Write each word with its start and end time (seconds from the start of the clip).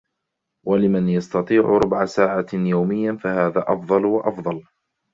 و 0.67 0.75
لمن 0.75 1.09
يستطيع 1.09 1.63
ربع 1.63 2.05
ساعة 2.05 2.45
يوميا 2.53 3.13
فهذا 3.17 3.63
أفضل 3.67 4.05
و 4.05 4.19
أفضل 4.19 4.63